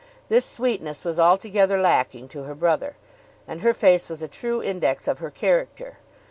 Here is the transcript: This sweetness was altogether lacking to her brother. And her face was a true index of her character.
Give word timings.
This 0.29 0.47
sweetness 0.47 1.05
was 1.05 1.19
altogether 1.19 1.79
lacking 1.79 2.27
to 2.29 2.41
her 2.45 2.55
brother. 2.55 2.95
And 3.47 3.61
her 3.61 3.71
face 3.71 4.09
was 4.09 4.23
a 4.23 4.27
true 4.27 4.59
index 4.63 5.07
of 5.07 5.19
her 5.19 5.29
character. 5.29 5.97